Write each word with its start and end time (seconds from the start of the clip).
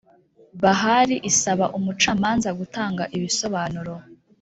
Bahari 0.61 1.15
isaba 1.29 1.65
umucamanza 1.77 2.49
gutanga 2.59 3.03
ibisobanuro 3.17 3.93